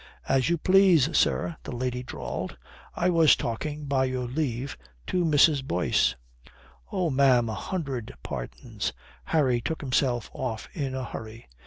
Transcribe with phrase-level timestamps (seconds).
[0.27, 2.57] "As you please, sir," the lady drawled.
[2.95, 5.63] "I was talking, by your leave, to Mrs.
[5.63, 6.15] Boyce."
[6.91, 8.93] "Oh, ma'am, a hundred pardons,"
[9.25, 11.47] Harry took himself off in a hurry.